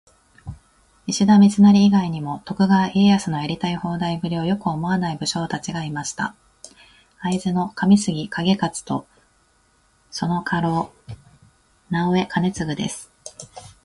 [1.05, 6.35] 石田三成以外にも、徳川家康のやりたい放題ぶりをよく思わない武将達がいました。
[7.19, 9.05] 会津の「上杉景勝」と
[10.09, 10.91] その家老
[11.91, 13.11] 「直江兼続」です。